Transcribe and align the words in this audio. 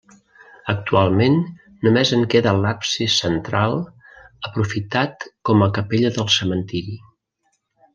Actualment 0.71 1.37
només 1.89 2.13
en 2.17 2.25
queda 2.35 2.55
l'absis 2.63 3.19
central, 3.27 3.79
aprofitat 4.51 5.31
com 5.51 5.67
a 5.69 5.73
capella 5.81 6.17
del 6.21 6.37
cementiri. 6.41 7.01